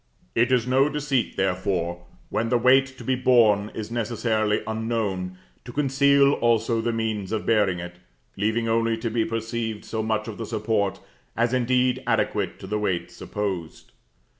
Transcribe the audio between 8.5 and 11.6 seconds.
only to be perceived so much of the support as is